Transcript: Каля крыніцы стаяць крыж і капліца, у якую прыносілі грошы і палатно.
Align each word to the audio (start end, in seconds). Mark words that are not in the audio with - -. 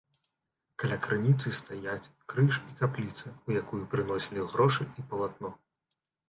Каля 0.83 0.95
крыніцы 1.05 1.51
стаяць 1.57 2.09
крыж 2.33 2.57
і 2.71 2.73
капліца, 2.79 3.35
у 3.49 3.59
якую 3.61 3.83
прыносілі 3.93 4.47
грошы 4.55 4.89
і 5.03 5.07
палатно. 5.15 5.55